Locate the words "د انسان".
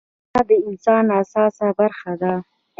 0.49-1.05